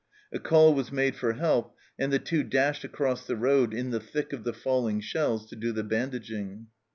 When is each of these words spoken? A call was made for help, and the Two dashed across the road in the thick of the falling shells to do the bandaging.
A 0.33 0.39
call 0.39 0.73
was 0.73 0.91
made 0.91 1.15
for 1.15 1.33
help, 1.33 1.75
and 1.99 2.11
the 2.11 2.17
Two 2.17 2.41
dashed 2.41 2.83
across 2.83 3.27
the 3.27 3.35
road 3.35 3.71
in 3.71 3.91
the 3.91 3.99
thick 3.99 4.33
of 4.33 4.43
the 4.43 4.51
falling 4.51 4.99
shells 4.99 5.45
to 5.51 5.55
do 5.55 5.71
the 5.71 5.83
bandaging. 5.83 6.65